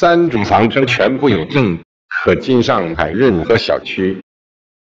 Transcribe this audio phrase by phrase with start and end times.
[0.00, 1.78] 三种房车全部有证
[2.24, 4.18] 可进上海任何小区